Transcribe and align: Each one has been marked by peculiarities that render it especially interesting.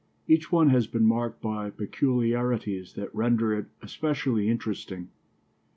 Each 0.27 0.51
one 0.51 0.69
has 0.71 0.87
been 0.87 1.05
marked 1.05 1.43
by 1.43 1.69
peculiarities 1.69 2.93
that 2.93 3.13
render 3.13 3.53
it 3.53 3.67
especially 3.83 4.49
interesting. 4.49 5.09